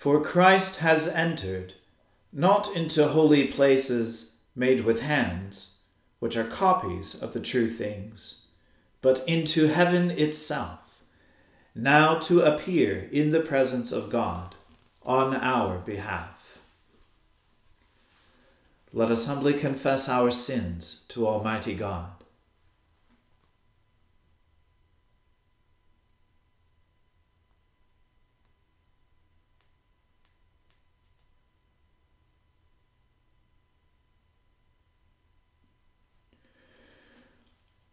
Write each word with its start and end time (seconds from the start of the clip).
For 0.00 0.18
Christ 0.22 0.78
has 0.78 1.06
entered, 1.08 1.74
not 2.32 2.74
into 2.74 3.08
holy 3.08 3.48
places 3.48 4.38
made 4.56 4.82
with 4.86 5.02
hands, 5.02 5.74
which 6.20 6.38
are 6.38 6.44
copies 6.44 7.22
of 7.22 7.34
the 7.34 7.40
true 7.40 7.68
things, 7.68 8.46
but 9.02 9.22
into 9.28 9.66
heaven 9.66 10.10
itself, 10.10 11.02
now 11.74 12.14
to 12.20 12.40
appear 12.40 13.10
in 13.12 13.28
the 13.28 13.40
presence 13.40 13.92
of 13.92 14.08
God 14.08 14.54
on 15.02 15.36
our 15.36 15.76
behalf. 15.80 16.60
Let 18.94 19.10
us 19.10 19.26
humbly 19.26 19.52
confess 19.52 20.08
our 20.08 20.30
sins 20.30 21.04
to 21.10 21.28
Almighty 21.28 21.74
God. 21.74 22.19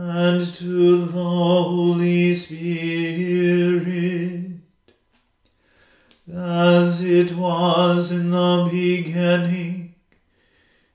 and 0.00 0.40
to 0.40 1.06
the 1.06 1.10
Holy 1.12 2.32
Spirit, 2.32 3.80
as 6.32 7.04
it 7.04 7.34
was 7.34 8.12
in 8.12 8.30
the 8.30 8.68
beginning, 8.70 9.96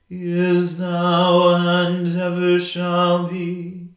is 0.08 0.80
now, 0.80 1.50
and 1.50 2.18
ever 2.18 2.58
shall 2.58 3.28
be, 3.28 3.88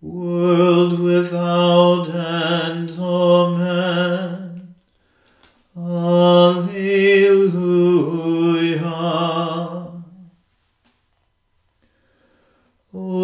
world 0.00 0.98
without 0.98 2.08
end. 2.08 2.90
Amen. 2.98 4.74
Alleluia. 5.76 6.98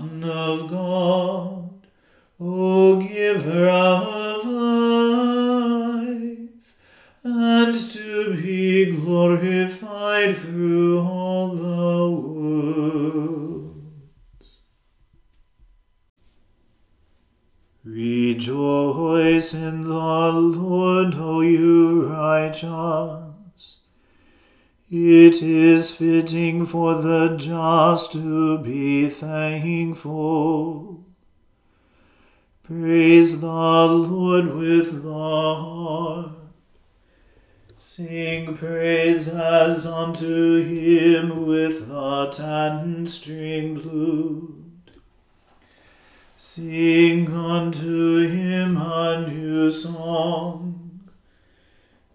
Son 0.00 0.24
of 0.24 0.70
God, 0.70 1.86
O 2.40 3.02
Giver 3.02 3.68
of 3.68 4.46
life, 4.46 6.04
and 7.22 7.74
to 7.74 8.34
be 8.34 8.92
glorified 8.92 10.36
through 10.36 11.00
all 11.00 11.48
the 11.50 12.10
world. 12.18 13.82
Rejoice 17.84 19.52
in 19.52 19.82
the 19.82 20.32
Lord, 20.32 21.14
O 21.16 21.42
you 21.42 22.06
righteous. 22.06 23.19
It 24.92 25.40
is 25.40 25.92
fitting 25.92 26.66
for 26.66 26.96
the 26.96 27.36
just 27.36 28.12
to 28.14 28.58
be 28.58 29.08
thankful. 29.08 31.04
Praise 32.64 33.40
the 33.40 33.46
Lord 33.46 34.52
with 34.52 35.04
the 35.04 35.12
heart. 35.12 36.32
Sing 37.76 38.56
praises 38.56 39.86
unto 39.86 40.60
him 40.60 41.46
with 41.46 41.86
the 41.86 42.26
ten 42.32 43.06
string 43.06 43.76
lute. 43.78 44.90
Sing 46.36 47.32
unto 47.32 48.26
him 48.26 48.76
a 48.76 49.28
new 49.28 49.70
song. 49.70 50.79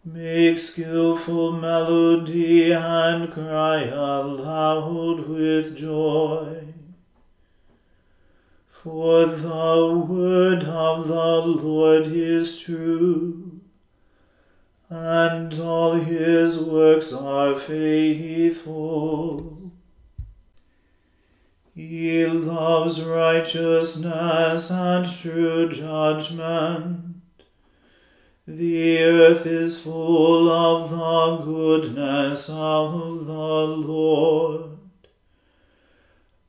Make 0.08 0.60
skilful 0.60 1.54
melody 1.54 2.72
and 2.72 3.32
cry 3.34 3.86
aloud 3.86 5.28
with 5.28 5.76
joy. 5.76 6.66
For 8.70 9.26
the 9.26 10.06
word 10.08 10.64
of 10.66 11.08
the 11.08 11.38
Lord 11.42 12.06
is 12.06 12.60
true, 12.60 13.62
and 14.92 15.60
all 15.60 15.94
his 15.94 16.60
works 16.60 17.12
are 17.12 17.56
faithful. 17.56 18.52
He 21.74 22.28
loves 22.28 23.02
righteousness 23.02 24.70
and 24.70 25.04
true 25.04 25.68
judgment. 25.68 27.15
The 28.48 29.00
earth 29.02 29.48
is 29.48 29.80
full 29.80 30.52
of 30.52 30.92
the 30.92 31.38
goodness 31.44 32.48
of 32.48 33.26
the 33.26 33.34
Lord. 33.34 34.78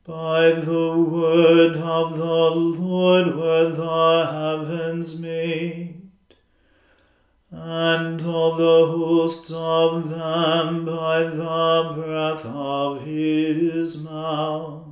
By 0.04 0.50
the 0.50 0.94
word 0.94 1.78
of 1.78 2.19
the 2.19 2.50
Lord 2.50 3.34
were 3.34 3.70
the 3.70 4.26
heavens 4.31 5.19
made, 5.19 6.10
and 7.50 8.22
all 8.26 8.56
the 8.56 8.93
hosts 8.93 9.50
of 9.50 10.10
them 10.10 10.84
by 10.84 11.22
the 11.22 11.93
breath 11.96 12.44
of 12.44 13.06
his 13.06 13.96
mouth. 13.96 14.86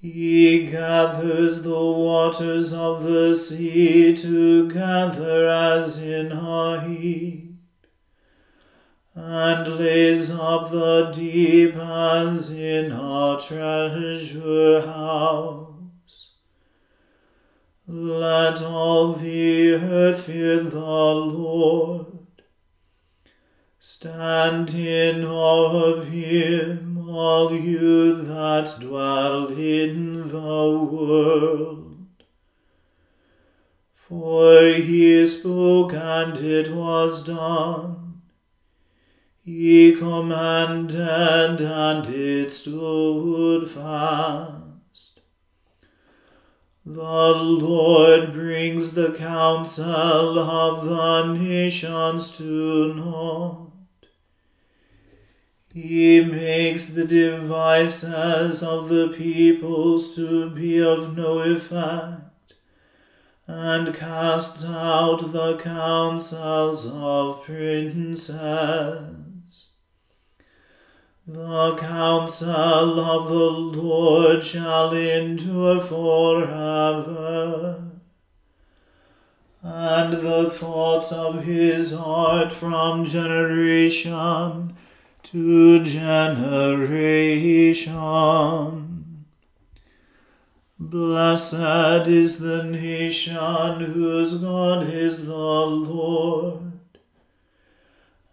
He 0.00 0.66
gathers 0.66 1.64
the 1.64 1.70
waters 1.70 2.72
of 2.72 3.02
the 3.02 3.34
sea 3.34 4.14
together 4.14 5.48
as 5.48 5.98
in 6.00 6.30
a 6.30 6.86
heap, 6.86 7.56
and 9.16 9.76
lays 9.76 10.30
up 10.30 10.70
the 10.70 11.10
deep 11.12 11.74
as 11.74 12.50
in 12.50 12.92
a 12.92 13.38
treasure 13.40 14.82
house. 14.82 16.28
Let 17.88 18.62
all 18.62 19.14
the 19.14 19.72
earth 19.72 20.26
fear 20.26 20.60
the 20.60 20.78
Lord. 20.78 22.06
Stand 23.80 24.70
in 24.74 25.24
awe 25.24 25.72
of 25.72 26.08
him 26.08 26.87
all 27.08 27.52
you 27.52 28.14
that 28.22 28.76
dwell 28.80 29.48
in 29.48 30.28
the 30.28 30.78
world. 30.78 32.06
For 33.94 34.72
he 34.74 35.26
spoke 35.26 35.92
and 35.92 36.36
it 36.38 36.70
was 36.72 37.24
done. 37.24 38.22
He 39.44 39.94
commanded 39.94 41.60
and 41.60 42.06
it 42.08 42.52
stood 42.52 43.70
fast. 43.70 45.20
The 46.84 47.34
Lord 47.34 48.32
brings 48.32 48.92
the 48.92 49.12
counsel 49.12 50.38
of 50.38 50.86
the 50.86 51.34
nations 51.34 52.30
to 52.38 52.94
naught. 52.94 53.67
He 55.74 56.24
makes 56.24 56.86
the 56.86 57.04
devices 57.04 58.62
of 58.62 58.88
the 58.88 59.08
peoples 59.08 60.16
to 60.16 60.48
be 60.48 60.82
of 60.82 61.14
no 61.14 61.40
effect, 61.40 62.54
and 63.46 63.94
casts 63.94 64.64
out 64.64 65.32
the 65.32 65.58
counsels 65.58 66.86
of 66.86 67.44
princes. 67.44 68.30
The 71.26 71.76
counsel 71.76 72.98
of 72.98 73.28
the 73.28 73.34
Lord 73.34 74.42
shall 74.42 74.94
endure 74.94 75.80
forever, 75.80 77.82
and 79.62 80.14
the 80.14 80.48
thoughts 80.48 81.12
of 81.12 81.44
his 81.44 81.92
heart 81.92 82.52
from 82.52 83.04
generation 83.04 84.74
to 85.24 85.84
generation. 85.84 86.84
Blessed 90.78 92.06
is 92.06 92.38
the 92.38 92.62
nation 92.62 93.80
whose 93.80 94.38
God 94.38 94.88
is 94.88 95.26
the 95.26 95.36
Lord, 95.36 96.72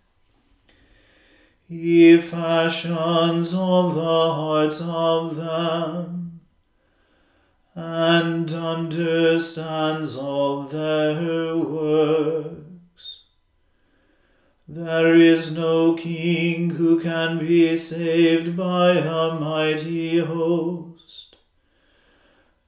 He 1.69 2.17
fashions 2.17 3.53
all 3.53 3.91
the 3.91 4.33
hearts 4.33 4.81
of 4.81 5.37
them 5.37 6.24
and 7.75 8.51
understands 8.53 10.15
all 10.15 10.63
their 10.63 11.57
works. 11.57 13.23
There 14.65 15.13
is 15.13 15.53
no 15.53 15.93
king 15.93 16.71
who 16.71 17.01
can 17.01 17.37
be 17.37 17.75
saved 17.75 18.55
by 18.55 18.91
a 18.91 19.37
mighty 19.37 20.19
host, 20.19 21.35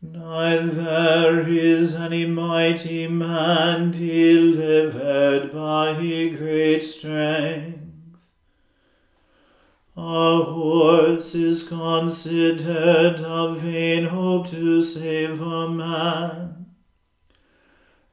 neither 0.01 1.47
is 1.47 1.95
any 1.95 2.25
mighty 2.25 3.07
man 3.07 3.91
delivered 3.91 5.53
by 5.53 5.93
great 6.37 6.81
strength. 6.81 7.76
A 9.99 10.43
horse 10.43 11.33
is 11.33 11.67
considered 11.67 13.19
a 13.19 13.55
vain 13.55 14.03
hope 14.03 14.45
to 14.49 14.79
save 14.79 15.41
a 15.41 15.67
man. 15.67 16.67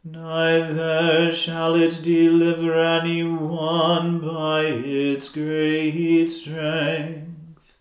Neither 0.03 1.31
shall 1.31 1.75
it 1.75 2.01
deliver 2.03 2.73
any 2.73 3.23
one 3.23 4.19
by 4.19 4.63
its 4.63 5.29
great 5.29 6.29
strength. 6.29 7.77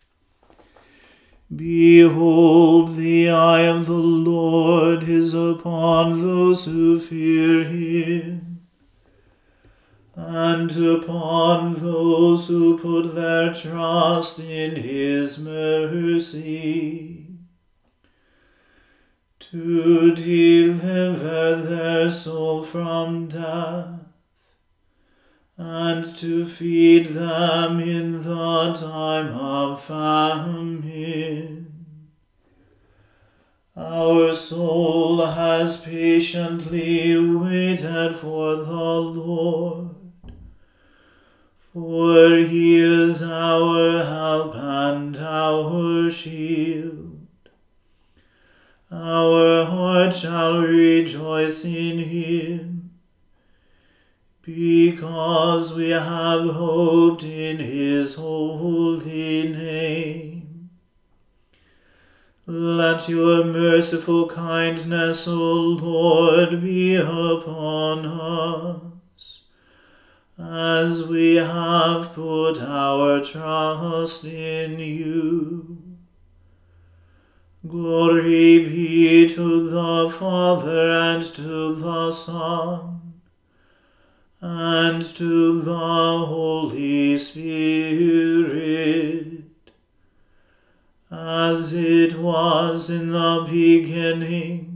Behold, 1.56 2.98
the 2.98 3.30
eye 3.30 3.62
of 3.62 3.86
the 3.86 3.94
Lord 3.94 5.04
is 5.04 5.34
upon 5.34 6.22
those 6.22 6.66
who 6.66 7.00
fear 7.00 7.64
him 7.64 8.43
and 10.16 10.72
upon 10.78 11.74
those 11.76 12.48
who 12.48 12.78
put 12.78 13.16
their 13.16 13.54
trust 13.54 14.40
in 14.40 14.76
his 14.76 15.40
mercy, 15.40 17.26
to 19.40 20.16
deliver 20.16 21.56
their 21.62 22.10
soul 22.10 22.64
from 22.64 23.28
death, 23.28 24.02
and 25.58 26.16
to 26.16 26.46
feed 26.46 27.10
them 27.10 27.80
in 27.80 28.24
the 28.24 28.74
time 28.74 29.36
of 29.36 29.84
famine. 29.84 31.60
Our 33.76 34.34
soul 34.36 35.26
has 35.26 35.82
patiently 35.82 37.18
waited 37.18 38.16
for 38.16 38.56
the 38.58 38.72
Lord 38.72 39.93
for 41.74 42.38
he 42.38 42.76
is 42.76 43.24
our 43.24 44.04
help 44.04 44.56
and 44.56 45.18
our 45.18 46.12
shield. 46.12 47.18
Our 48.92 49.66
heart 49.66 50.14
shall 50.14 50.60
rejoice 50.60 51.66
in 51.66 51.98
him, 51.98 52.92
because 54.44 55.74
we 55.74 55.90
have 55.90 56.48
hoped 56.52 57.24
in 57.24 57.58
his 57.58 58.16
holy 58.16 59.50
name. 59.50 60.70
Let 62.46 63.10
your 63.10 63.46
merciful 63.46 64.28
kindness, 64.28 65.28
O 65.28 65.54
Lord, 65.54 66.62
be 66.62 66.98
upon 66.98 68.06
us, 68.06 68.93
as 70.38 71.08
we 71.08 71.36
have 71.36 72.14
put 72.14 72.60
our 72.62 73.24
trust 73.24 74.26
in 74.26 74.80
you. 74.80 75.78
Glory 77.68 78.66
be 78.68 79.30
to 79.30 79.70
the 79.70 80.10
Father 80.10 80.92
and 80.92 81.24
to 81.24 81.76
the 81.76 82.12
Son 82.12 83.14
and 84.42 85.02
to 85.02 85.62
the 85.62 85.74
Holy 85.74 87.18
Spirit, 87.18 88.24
as 91.10 91.72
it 91.72 92.20
was 92.20 92.90
in 92.90 93.12
the 93.12 93.48
beginning, 93.50 94.73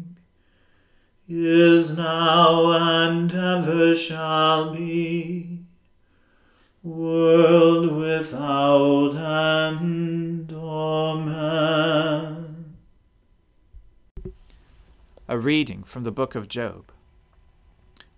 is 1.30 1.98
now, 1.98 2.72
and 2.72 3.34
ever 3.34 3.94
shall 3.94 4.74
be, 4.74 5.60
world 6.82 7.92
without 7.92 9.14
end. 9.16 10.54
Amen. 10.54 11.58
A 15.28 15.38
reading 15.38 15.84
from 15.84 16.04
the 16.04 16.12
book 16.12 16.36
of 16.36 16.48
Job. 16.48 16.92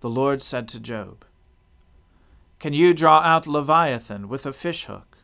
The 0.02 0.10
Lord 0.10 0.44
said 0.44 0.68
to 0.70 0.80
Job, 0.80 1.26
Can 2.60 2.74
you 2.74 2.94
draw 2.94 3.22
out 3.22 3.48
Leviathan 3.48 4.30
with 4.30 4.46
a 4.46 4.54
fishhook, 4.54 5.18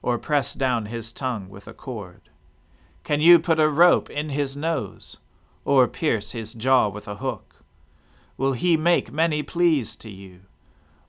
or 0.00 0.16
press 0.16 0.54
down 0.54 0.86
his 0.86 1.10
tongue 1.10 1.48
with 1.48 1.66
a 1.66 1.74
cord? 1.74 2.28
Can 3.02 3.20
you 3.20 3.40
put 3.40 3.58
a 3.58 3.68
rope 3.68 4.08
in 4.08 4.28
his 4.28 4.56
nose, 4.56 5.16
or 5.64 5.86
pierce 5.88 6.32
his 6.32 6.54
jaw 6.54 6.88
with 6.88 7.06
a 7.06 7.16
hook? 7.16 7.64
Will 8.36 8.52
he 8.52 8.76
make 8.76 9.12
many 9.12 9.42
pleas 9.42 9.94
to 9.96 10.10
you? 10.10 10.40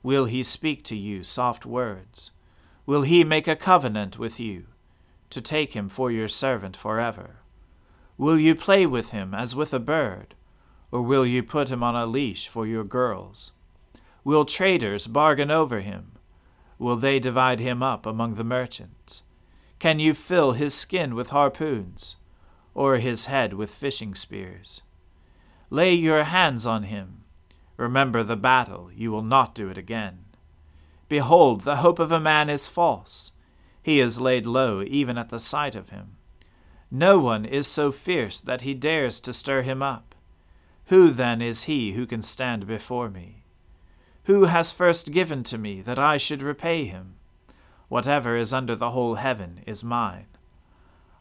Will 0.03 0.25
he 0.25 0.43
speak 0.43 0.83
to 0.85 0.95
you 0.95 1.23
soft 1.23 1.65
words? 1.65 2.31
Will 2.85 3.03
he 3.03 3.23
make 3.23 3.47
a 3.47 3.55
covenant 3.55 4.17
with 4.19 4.39
you, 4.39 4.65
to 5.29 5.39
take 5.39 5.73
him 5.73 5.87
for 5.87 6.11
your 6.11 6.27
servant 6.27 6.75
forever? 6.75 7.37
Will 8.17 8.37
you 8.37 8.55
play 8.55 8.85
with 8.85 9.11
him 9.11 9.33
as 9.33 9.55
with 9.55 9.73
a 9.73 9.79
bird, 9.79 10.35
or 10.91 11.01
will 11.01 11.25
you 11.25 11.41
put 11.41 11.69
him 11.69 11.83
on 11.83 11.95
a 11.95 12.05
leash 12.05 12.47
for 12.47 12.67
your 12.67 12.83
girls? 12.83 13.51
Will 14.23 14.45
traders 14.45 15.07
bargain 15.07 15.49
over 15.49 15.79
him? 15.79 16.11
Will 16.77 16.97
they 16.97 17.19
divide 17.19 17.59
him 17.59 17.81
up 17.81 18.05
among 18.05 18.35
the 18.35 18.43
merchants? 18.43 19.23
Can 19.79 19.99
you 19.99 20.13
fill 20.13 20.51
his 20.51 20.73
skin 20.73 21.15
with 21.15 21.29
harpoons, 21.29 22.15
or 22.73 22.97
his 22.97 23.25
head 23.25 23.53
with 23.53 23.73
fishing 23.73 24.15
spears? 24.15 24.81
Lay 25.69 25.93
your 25.93 26.23
hands 26.23 26.65
on 26.65 26.83
him. 26.83 27.23
Remember 27.77 28.23
the 28.23 28.35
battle, 28.35 28.91
you 28.93 29.11
will 29.11 29.23
not 29.23 29.55
do 29.55 29.69
it 29.69 29.77
again. 29.77 30.25
Behold, 31.09 31.61
the 31.61 31.77
hope 31.77 31.99
of 31.99 32.11
a 32.11 32.19
man 32.19 32.49
is 32.49 32.67
false. 32.67 33.31
He 33.81 33.99
is 33.99 34.21
laid 34.21 34.45
low 34.45 34.81
even 34.83 35.17
at 35.17 35.29
the 35.29 35.39
sight 35.39 35.75
of 35.75 35.89
him. 35.89 36.17
No 36.89 37.19
one 37.19 37.45
is 37.45 37.67
so 37.67 37.91
fierce 37.91 38.39
that 38.39 38.61
he 38.61 38.73
dares 38.73 39.19
to 39.21 39.33
stir 39.33 39.61
him 39.61 39.81
up. 39.81 40.13
Who 40.87 41.09
then 41.09 41.41
is 41.41 41.63
he 41.63 41.93
who 41.93 42.05
can 42.05 42.21
stand 42.21 42.67
before 42.67 43.09
me? 43.09 43.43
Who 44.25 44.45
has 44.45 44.71
first 44.71 45.11
given 45.11 45.43
to 45.45 45.57
me 45.57 45.81
that 45.81 45.97
I 45.97 46.17
should 46.17 46.43
repay 46.43 46.85
him? 46.85 47.15
Whatever 47.87 48.35
is 48.35 48.53
under 48.53 48.75
the 48.75 48.91
whole 48.91 49.15
heaven 49.15 49.61
is 49.65 49.83
mine. 49.83 50.27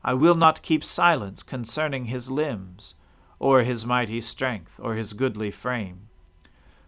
I 0.02 0.14
will 0.14 0.34
not 0.34 0.62
keep 0.62 0.82
silence 0.82 1.42
concerning 1.42 2.06
his 2.06 2.30
limbs, 2.30 2.94
or 3.38 3.62
his 3.62 3.84
mighty 3.84 4.20
strength, 4.20 4.80
or 4.82 4.94
his 4.94 5.12
goodly 5.12 5.50
frame. 5.50 6.08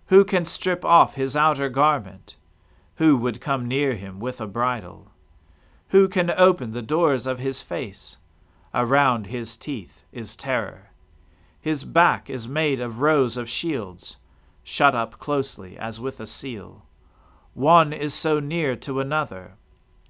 Who 0.07 0.25
can 0.25 0.45
strip 0.45 0.85
off 0.85 1.15
his 1.15 1.37
outer 1.37 1.69
garment? 1.69 2.37
Who 2.97 3.17
would 3.17 3.41
come 3.41 3.67
near 3.67 3.95
him 3.95 4.21
with 4.21 4.41
a 4.41 4.47
bridle? 4.47 5.13
Who 5.89 6.09
can 6.09 6.31
open 6.31 6.71
the 6.71 6.83
doors 6.83 7.27
of 7.27 7.39
his 7.39 7.63
face? 7.63 8.17
Around 8.75 9.27
his 9.27 9.57
teeth 9.57 10.05
is 10.13 10.37
terror. 10.37 10.91
His 11.61 11.85
back 11.85 12.29
is 12.31 12.49
made 12.49 12.81
of 12.81 13.01
rows 13.01 13.37
of 13.37 13.49
shields, 13.49 14.17
shut 14.63 14.95
up 14.95 15.19
closely 15.19 15.77
as 15.79 16.01
with 16.01 16.19
a 16.19 16.27
seal. 16.27 16.87
One 17.55 17.93
is 17.93 18.15
so 18.15 18.41
near 18.41 18.75
to 18.77 19.01
another 19.01 19.57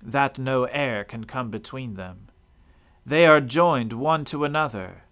that 0.02 0.38
no 0.38 0.64
air 0.64 1.04
can 1.04 1.24
come 1.24 1.50
between 1.50 1.94
them. 1.94 2.28
They 3.04 3.26
are 3.26 3.40
joined 3.40 3.92
one 3.92 4.24
to 4.26 4.44
another. 4.44 5.04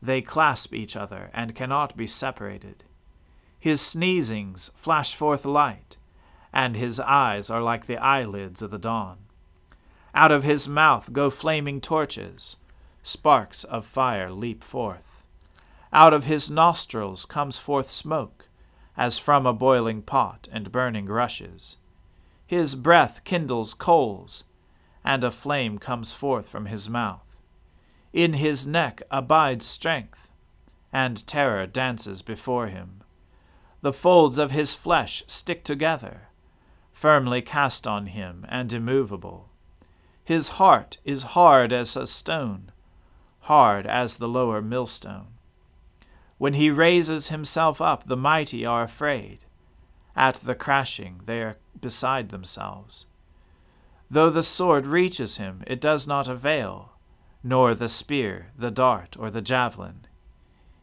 They 0.00 0.22
clasp 0.22 0.72
each 0.72 0.96
other 0.96 1.30
and 1.34 1.54
cannot 1.54 1.96
be 1.96 2.06
separated. 2.06 2.84
His 3.58 3.80
sneezings 3.80 4.70
flash 4.74 5.14
forth 5.14 5.44
light, 5.44 5.96
and 6.52 6.76
his 6.76 7.00
eyes 7.00 7.50
are 7.50 7.62
like 7.62 7.86
the 7.86 7.98
eyelids 7.98 8.62
of 8.62 8.70
the 8.70 8.78
dawn. 8.78 9.18
Out 10.14 10.32
of 10.32 10.44
his 10.44 10.68
mouth 10.68 11.12
go 11.12 11.30
flaming 11.30 11.80
torches 11.80 12.56
sparks 13.02 13.64
of 13.64 13.86
fire 13.86 14.30
leap 14.30 14.62
forth. 14.62 15.24
Out 15.92 16.12
of 16.12 16.24
his 16.24 16.50
nostrils 16.50 17.24
comes 17.24 17.56
forth 17.56 17.90
smoke, 17.90 18.48
as 18.96 19.18
from 19.18 19.46
a 19.46 19.52
boiling 19.52 20.02
pot 20.02 20.46
and 20.52 20.70
burning 20.70 21.06
rushes. 21.06 21.76
His 22.46 22.74
breath 22.74 23.24
kindles 23.24 23.72
coals, 23.72 24.44
and 25.08 25.24
a 25.24 25.30
flame 25.30 25.78
comes 25.78 26.12
forth 26.12 26.46
from 26.48 26.66
his 26.66 26.88
mouth. 26.88 27.38
In 28.12 28.34
his 28.34 28.66
neck 28.66 29.02
abides 29.10 29.66
strength, 29.66 30.30
and 30.92 31.26
terror 31.26 31.66
dances 31.66 32.20
before 32.20 32.66
him. 32.66 33.02
The 33.80 33.92
folds 33.92 34.38
of 34.38 34.50
his 34.50 34.74
flesh 34.74 35.24
stick 35.26 35.64
together, 35.64 36.28
firmly 36.92 37.40
cast 37.40 37.86
on 37.86 38.08
him 38.08 38.44
and 38.50 38.70
immovable. 38.72 39.48
His 40.22 40.48
heart 40.60 40.98
is 41.04 41.34
hard 41.34 41.72
as 41.72 41.96
a 41.96 42.06
stone 42.06 42.70
hard 43.48 43.86
as 43.86 44.18
the 44.18 44.28
lower 44.28 44.60
millstone. 44.60 45.28
When 46.36 46.52
he 46.52 46.70
raises 46.70 47.28
himself 47.28 47.80
up, 47.80 48.04
the 48.04 48.16
mighty 48.16 48.66
are 48.66 48.82
afraid. 48.82 49.38
At 50.14 50.36
the 50.36 50.54
crashing, 50.54 51.22
they 51.24 51.40
are 51.40 51.56
beside 51.80 52.28
themselves. 52.28 53.06
Though 54.10 54.30
the 54.30 54.42
sword 54.42 54.86
reaches 54.86 55.36
him, 55.36 55.62
it 55.66 55.80
does 55.80 56.06
not 56.06 56.28
avail, 56.28 56.92
nor 57.42 57.74
the 57.74 57.88
spear, 57.88 58.52
the 58.56 58.70
dart, 58.70 59.16
or 59.18 59.30
the 59.30 59.42
javelin. 59.42 60.06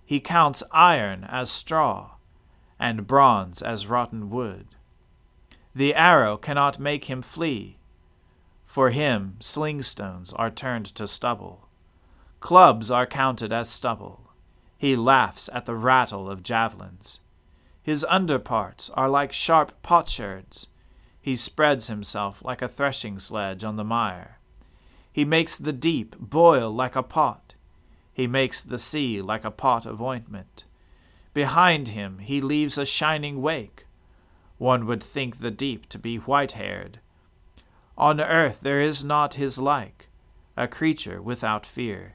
He 0.06 0.20
counts 0.20 0.64
iron 0.72 1.24
as 1.24 1.50
straw, 1.50 2.12
and 2.80 3.08
bronze 3.08 3.62
as 3.62 3.88
rotten 3.88 4.30
wood. 4.30 4.68
The 5.74 5.96
arrow 5.96 6.38
cannot 6.38 6.80
make 6.80 7.06
him 7.06 7.22
flee. 7.22 7.80
For 8.66 8.92
him, 8.92 9.38
slingstones 9.40 10.34
are 10.34 10.52
turned 10.52 10.86
to 10.96 11.08
stubble. 11.08 11.68
Clubs 12.40 12.92
are 12.92 13.08
counted 13.08 13.52
as 13.52 13.70
stubble. 13.70 14.30
He 14.78 14.96
laughs 14.96 15.50
at 15.52 15.66
the 15.66 15.76
rattle 15.76 16.30
of 16.30 16.44
javelins. 16.44 17.22
His 17.82 18.06
underparts 18.08 18.90
are 18.92 19.10
like 19.10 19.32
sharp 19.32 19.72
potsherds. 19.82 20.68
He 21.26 21.36
spreads 21.36 21.88
himself 21.88 22.46
like 22.46 22.62
a 22.62 22.68
threshing 22.68 23.18
sledge 23.18 23.64
on 23.64 23.78
the 23.78 23.84
mire. 23.84 24.38
He 25.12 25.26
makes 25.26 25.58
the 25.58 25.74
deep 25.74 26.16
boil 26.20 26.70
like 26.70 26.96
a 26.96 27.02
pot. 27.02 27.56
He 28.14 28.28
makes 28.28 28.62
the 28.62 28.78
sea 28.78 29.24
like 29.24 29.44
a 29.44 29.50
pot 29.50 29.88
of 29.88 30.04
ointment. 30.04 30.66
Behind 31.34 31.88
him 31.88 32.20
he 32.20 32.42
leaves 32.42 32.78
a 32.78 32.86
shining 32.86 33.42
wake. 33.42 33.88
One 34.60 34.86
would 34.86 35.02
think 35.02 35.38
the 35.38 35.50
deep 35.50 35.90
to 35.90 35.98
be 35.98 36.18
white 36.18 36.52
haired. 36.52 37.00
On 37.98 38.22
earth 38.22 38.60
there 38.62 38.80
is 38.80 39.04
not 39.04 39.34
his 39.34 39.58
like, 39.58 40.10
a 40.56 40.68
creature 40.68 41.24
without 41.24 41.66
fear. 41.66 42.14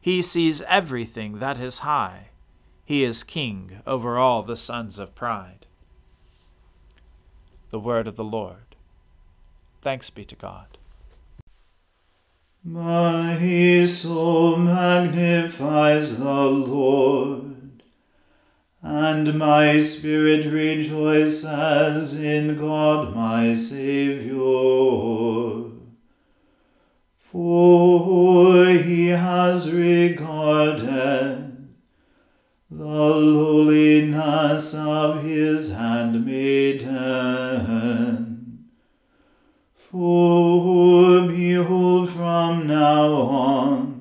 He 0.00 0.22
sees 0.22 0.62
everything 0.62 1.36
that 1.36 1.60
is 1.60 1.80
high. 1.80 2.30
He 2.82 3.04
is 3.04 3.24
king 3.24 3.82
over 3.86 4.16
all 4.16 4.42
the 4.42 4.56
sons 4.56 4.98
of 4.98 5.14
pride. 5.14 5.66
The 7.72 7.80
word 7.80 8.06
of 8.06 8.14
the 8.14 8.22
Lord. 8.22 8.76
Thanks 9.80 10.08
be 10.10 10.24
to 10.26 10.36
God. 10.36 10.78
My 12.62 13.84
soul 13.86 14.56
magnifies 14.56 16.18
the 16.18 16.44
Lord, 16.44 17.82
and 18.80 19.36
my 19.36 19.80
spirit 19.80 20.44
rejoices 20.44 22.14
in 22.20 22.56
God 22.56 23.16
my 23.16 23.54
Saviour 23.54 25.02
for 27.32 28.66
he 28.66 29.08
has 29.08 29.72
regarded 29.72 31.41
the 32.74 32.84
lowliness 32.84 34.74
of 34.74 35.22
his 35.22 35.72
handmaiden. 35.74 36.88
For 39.76 41.28
behold, 41.28 42.08
from 42.08 42.66
now 42.66 43.12
on, 43.12 43.92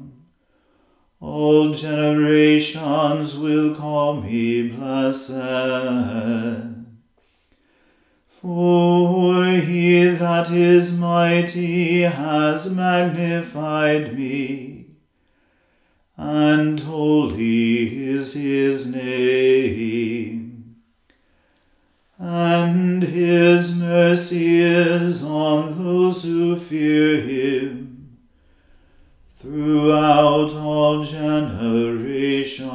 All 1.22 1.72
generations 1.72 3.38
will 3.38 3.76
call 3.76 4.22
me 4.22 4.70
blessed. 4.70 5.30
For 8.28 9.46
he 9.46 10.06
that 10.06 10.50
is 10.52 10.98
mighty 10.98 12.02
has 12.02 12.76
magnified 12.76 14.18
me, 14.18 14.81
and 16.22 16.80
holy 16.82 18.06
is 18.06 18.34
his 18.36 18.86
name. 18.94 20.76
And 22.20 23.02
his 23.02 23.76
mercy 23.76 24.62
is 24.62 25.24
on 25.24 25.84
those 25.84 26.22
who 26.22 26.56
fear 26.58 27.22
him 27.22 28.20
throughout 29.30 30.54
all 30.54 31.04
generations. 31.04 32.70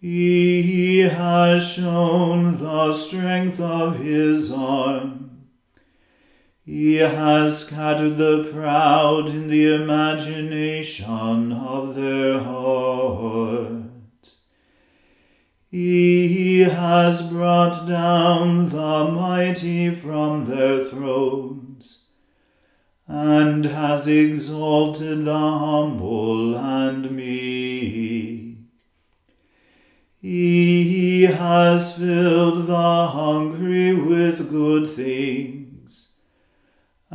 He 0.00 1.00
has 1.00 1.68
shown 1.68 2.58
the 2.58 2.92
strength 2.92 3.58
of 3.58 3.98
his 3.98 4.52
arm. 4.52 5.21
He 6.64 6.94
has 6.96 7.66
scattered 7.66 8.16
the 8.18 8.48
proud 8.52 9.28
in 9.28 9.48
the 9.48 9.74
imagination 9.74 11.52
of 11.52 11.96
their 11.96 12.38
hearts. 12.38 14.36
He 15.68 16.60
has 16.60 17.28
brought 17.28 17.88
down 17.88 18.68
the 18.68 19.10
mighty 19.10 19.90
from 19.90 20.44
their 20.44 20.84
thrones, 20.84 22.04
and 23.08 23.64
has 23.64 24.06
exalted 24.06 25.24
the 25.24 25.32
humble 25.32 26.56
and 26.56 27.10
meek. 27.10 28.58
He 30.20 31.22
has 31.22 31.98
filled 31.98 32.66
the 32.66 33.08
hungry 33.08 33.92
with 33.94 34.48
good 34.48 34.88
things, 34.88 35.61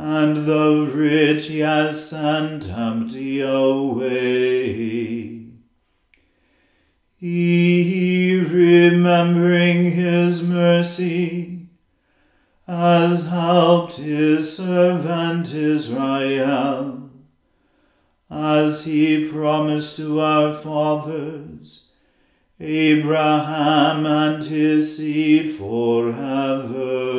and 0.00 0.46
the 0.46 0.88
rich 0.94 1.48
has 1.48 2.08
sent 2.08 2.68
empty 2.68 3.40
away. 3.40 5.44
He, 7.16 8.40
remembering 8.48 9.90
his 9.90 10.40
mercy, 10.40 11.66
has 12.68 13.28
helped 13.28 13.96
his 13.96 14.56
servant 14.56 15.52
Israel, 15.52 17.10
as 18.30 18.84
he 18.84 19.28
promised 19.28 19.96
to 19.96 20.20
our 20.20 20.54
fathers 20.54 21.86
Abraham 22.60 24.06
and 24.06 24.44
his 24.44 24.96
seed 24.96 25.56
forever. 25.56 27.18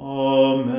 Amen. 0.00 0.76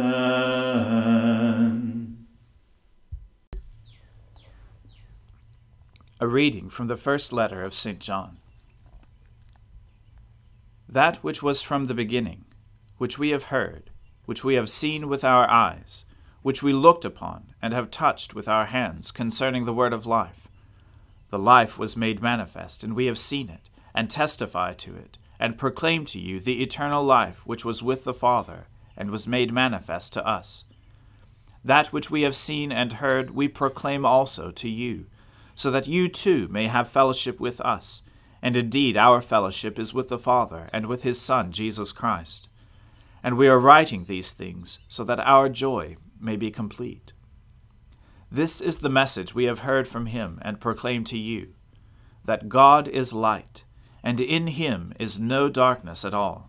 A 6.21 6.27
reading 6.27 6.69
from 6.69 6.87
the 6.87 6.95
first 6.95 7.33
letter 7.33 7.61
of 7.63 7.73
St. 7.73 7.99
John. 7.99 8.37
That 10.87 11.17
which 11.17 11.43
was 11.43 11.61
from 11.61 11.87
the 11.87 11.93
beginning, 11.93 12.45
which 12.97 13.19
we 13.19 13.31
have 13.31 13.45
heard, 13.45 13.89
which 14.25 14.45
we 14.45 14.55
have 14.55 14.69
seen 14.69 15.09
with 15.09 15.25
our 15.25 15.49
eyes, 15.49 16.05
which 16.41 16.63
we 16.63 16.71
looked 16.71 17.03
upon 17.03 17.53
and 17.61 17.73
have 17.73 17.91
touched 17.91 18.33
with 18.33 18.47
our 18.47 18.67
hands 18.67 19.11
concerning 19.11 19.65
the 19.65 19.73
word 19.73 19.91
of 19.91 20.05
life. 20.05 20.47
The 21.29 21.39
life 21.39 21.77
was 21.77 21.97
made 21.97 22.21
manifest, 22.21 22.85
and 22.85 22.95
we 22.95 23.07
have 23.07 23.19
seen 23.19 23.49
it, 23.49 23.69
and 23.93 24.09
testify 24.09 24.73
to 24.75 24.95
it, 24.95 25.17
and 25.39 25.57
proclaim 25.57 26.05
to 26.05 26.19
you 26.19 26.39
the 26.39 26.63
eternal 26.63 27.03
life 27.03 27.45
which 27.45 27.65
was 27.65 27.83
with 27.83 28.05
the 28.05 28.13
Father, 28.13 28.67
and 28.99 29.09
was 29.09 29.27
made 29.27 29.51
manifest 29.51 30.13
to 30.13 30.27
us. 30.27 30.65
That 31.63 31.87
which 31.87 32.11
we 32.11 32.21
have 32.21 32.35
seen 32.35 32.71
and 32.71 32.93
heard 32.93 33.31
we 33.31 33.47
proclaim 33.47 34.05
also 34.05 34.51
to 34.51 34.69
you, 34.69 35.07
so 35.55 35.71
that 35.71 35.87
you 35.87 36.07
too 36.07 36.47
may 36.49 36.67
have 36.67 36.87
fellowship 36.87 37.39
with 37.39 37.59
us. 37.61 38.03
And 38.41 38.55
indeed, 38.55 38.95
our 38.95 39.21
fellowship 39.21 39.79
is 39.79 39.93
with 39.93 40.09
the 40.09 40.19
Father 40.19 40.69
and 40.71 40.85
with 40.85 41.03
his 41.03 41.19
Son, 41.19 41.51
Jesus 41.51 41.91
Christ. 41.91 42.47
And 43.23 43.37
we 43.37 43.49
are 43.49 43.59
writing 43.59 44.03
these 44.03 44.31
things 44.31 44.79
so 44.87 45.03
that 45.05 45.19
our 45.19 45.49
joy 45.49 45.97
may 46.19 46.35
be 46.35 46.51
complete. 46.51 47.11
This 48.31 48.61
is 48.61 48.77
the 48.77 48.89
message 48.89 49.33
we 49.33 49.45
have 49.45 49.59
heard 49.59 49.87
from 49.87 50.05
him 50.05 50.39
and 50.43 50.59
proclaim 50.59 51.03
to 51.05 51.17
you 51.17 51.53
that 52.25 52.47
God 52.47 52.87
is 52.87 53.11
light, 53.11 53.63
and 54.03 54.21
in 54.21 54.47
him 54.47 54.93
is 54.99 55.19
no 55.19 55.49
darkness 55.49 56.05
at 56.05 56.13
all. 56.13 56.48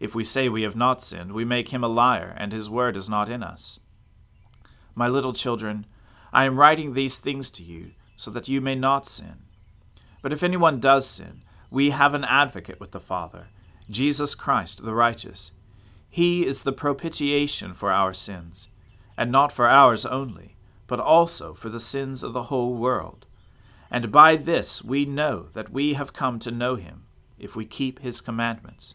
If 0.00 0.14
we 0.14 0.24
say 0.24 0.48
we 0.48 0.62
have 0.62 0.74
not 0.74 1.02
sinned, 1.02 1.32
we 1.32 1.44
make 1.44 1.68
him 1.68 1.84
a 1.84 1.88
liar, 1.88 2.34
and 2.38 2.52
his 2.52 2.70
word 2.70 2.96
is 2.96 3.08
not 3.08 3.28
in 3.28 3.42
us. 3.42 3.78
My 4.94 5.06
little 5.06 5.34
children, 5.34 5.86
I 6.32 6.46
am 6.46 6.58
writing 6.58 6.94
these 6.94 7.18
things 7.18 7.50
to 7.50 7.62
you, 7.62 7.90
so 8.16 8.30
that 8.30 8.48
you 8.48 8.62
may 8.62 8.74
not 8.74 9.06
sin. 9.06 9.44
But 10.22 10.32
if 10.32 10.42
anyone 10.42 10.80
does 10.80 11.06
sin, 11.06 11.42
we 11.70 11.90
have 11.90 12.14
an 12.14 12.24
advocate 12.24 12.80
with 12.80 12.92
the 12.92 13.00
Father, 13.00 13.48
Jesus 13.90 14.34
Christ 14.34 14.84
the 14.84 14.94
righteous. 14.94 15.52
He 16.08 16.46
is 16.46 16.62
the 16.62 16.72
propitiation 16.72 17.74
for 17.74 17.92
our 17.92 18.14
sins, 18.14 18.68
and 19.18 19.30
not 19.30 19.52
for 19.52 19.68
ours 19.68 20.06
only, 20.06 20.56
but 20.86 20.98
also 20.98 21.52
for 21.52 21.68
the 21.68 21.78
sins 21.78 22.22
of 22.22 22.32
the 22.32 22.44
whole 22.44 22.74
world. 22.74 23.26
And 23.90 24.10
by 24.10 24.36
this 24.36 24.82
we 24.82 25.04
know 25.04 25.48
that 25.52 25.70
we 25.70 25.94
have 25.94 26.12
come 26.12 26.38
to 26.40 26.50
know 26.50 26.76
him, 26.76 27.04
if 27.38 27.54
we 27.54 27.66
keep 27.66 28.00
his 28.00 28.20
commandments. 28.20 28.94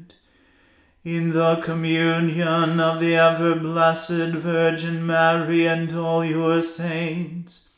in 1.03 1.31
the 1.31 1.55
communion 1.57 2.79
of 2.79 2.99
the 2.99 3.15
ever 3.15 3.55
blessed 3.55 4.33
Virgin 4.35 5.05
Mary 5.05 5.65
and 5.65 5.91
all 5.93 6.23
your 6.23 6.61
saints, 6.61 7.69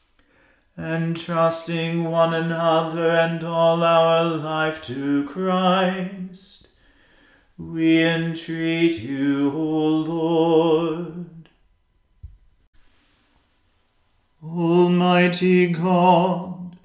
entrusting 0.77 2.03
one 2.03 2.33
another 2.33 3.09
and 3.09 3.43
all 3.43 3.81
our 3.81 4.25
life 4.25 4.83
to 4.83 5.25
Christ, 5.29 6.67
we 7.57 8.03
entreat 8.03 8.99
you, 8.99 9.51
O 9.53 9.87
Lord. 9.87 11.49
Almighty 14.43 15.67
God, 15.67 16.77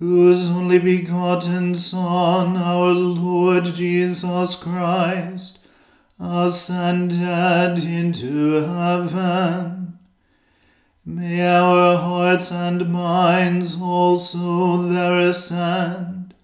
whose 0.00 0.48
only 0.48 0.80
begotten 0.80 1.76
Son, 1.76 2.56
our 2.56 2.90
Lord 2.90 3.66
Jesus 3.66 4.56
Christ, 4.56 5.55
ascended 6.18 7.84
into 7.84 8.62
heaven. 8.62 9.98
May 11.04 11.46
our 11.46 11.98
hearts 11.98 12.50
and 12.50 12.90
minds 12.90 13.80
also 13.80 14.82
there 14.82 15.20
ascend, 15.20 16.34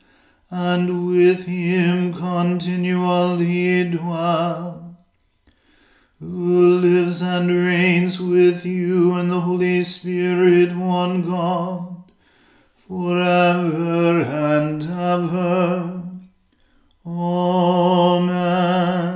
and 0.51 1.09
with 1.09 1.47
him 1.47 2.15
continually 2.15 3.91
dwell, 3.91 4.99
who 6.21 6.77
lives 6.77 7.23
and 7.23 7.51
reigns 7.51 8.21
with 8.21 8.65
you 8.65 9.19
in 9.19 9.31
the 9.31 9.41
Holy 9.41 9.83
Spirit, 9.83 10.77
one 10.77 11.23
God, 11.23 12.05
forever 12.87 14.21
and 14.21 14.85
ever. 14.85 16.03
Amen. 17.05 19.12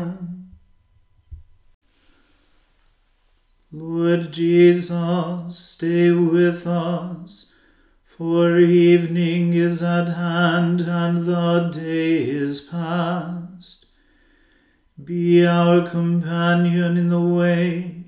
Lord 3.96 4.30
Jesus, 4.30 5.59
stay 5.59 6.11
with 6.11 6.66
us, 6.66 7.54
for 8.04 8.59
evening 8.59 9.54
is 9.54 9.82
at 9.82 10.11
hand 10.11 10.82
and 10.82 11.24
the 11.24 11.70
day 11.72 12.28
is 12.28 12.61
past. 12.61 13.87
Be 15.02 15.46
our 15.46 15.88
companion 15.88 16.98
in 16.98 17.09
the 17.09 17.22
way, 17.22 18.04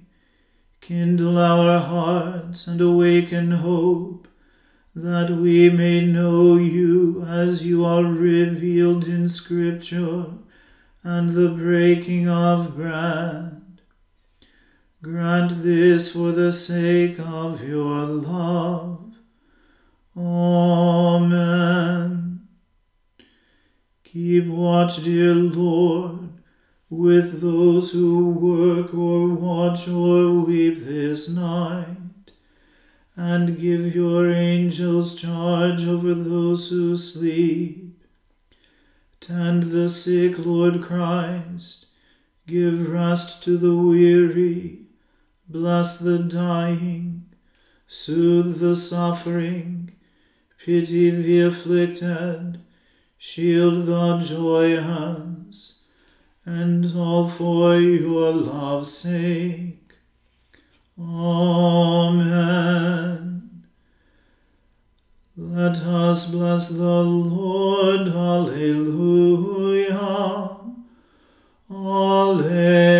kindle 0.83 1.39
our 1.39 1.79
hearts 1.81 2.67
and 2.67 2.83
awaken 2.83 3.53
hope, 3.53 4.29
that 4.95 5.31
we 5.31 5.71
may 5.71 6.05
know 6.05 6.59
you 6.59 7.25
as 7.27 7.65
you 7.65 7.83
are 7.87 8.05
revealed 8.05 9.07
in 9.07 9.27
Scripture 9.27 10.27
and 11.03 11.31
the 11.31 11.49
breaking 11.49 12.29
of 12.29 12.77
bread 12.77 13.63
Grant 15.01 15.63
this 15.63 16.13
for 16.13 16.33
the 16.33 16.53
sake 16.53 17.21
of 17.21 17.63
your 17.63 18.05
love. 18.05 19.15
Amen. 20.17 21.69
Keep 24.03 24.49
watch, 24.49 25.05
dear 25.05 25.35
Lord, 25.35 26.31
with 26.91 27.41
those 27.41 27.93
who 27.93 28.29
work 28.31 28.93
or 28.93 29.29
watch 29.29 29.87
or 29.87 30.33
weep 30.41 30.85
this 30.85 31.29
night, 31.29 32.33
and 33.15 33.57
give 33.57 33.95
your 33.95 34.33
angels 34.33 35.15
charge 35.15 35.85
over 35.85 36.13
those 36.13 36.71
who 36.71 36.97
sleep. 36.97 38.03
Tend 39.21 39.71
the 39.71 39.89
sick, 39.89 40.39
Lord 40.39 40.83
Christ. 40.83 41.87
Give 42.49 42.91
rest 42.91 43.45
to 43.45 43.57
the 43.57 43.77
weary 43.77 44.88
bless 45.49 45.99
the 45.99 46.19
dying, 46.19 47.25
soothe 47.87 48.61
the 48.61 48.77
suffering, 48.77 49.93
pity 50.65 51.11
the 51.11 51.41
afflicted, 51.41 52.61
shield 53.17 53.87
the 53.87 54.19
joyous, 54.21 55.81
and 56.45 56.95
all 56.97 57.29
for 57.29 57.77
your 57.81 58.33
love's 58.33 58.93
sake. 58.95 59.93
Amen. 61.01 62.49
Let 65.37 65.77
us 65.77 66.31
bless 66.33 66.69
the 66.69 67.03
Lord. 67.05 68.09
Alleluia. 68.09 68.89
Alleluia. 71.71 72.98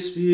The 0.00 0.20
Holy 0.20 0.29